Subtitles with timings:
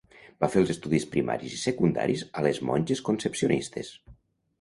[0.43, 3.93] Va fer els estudis primaris i secundaris a les monges Concepcionistes.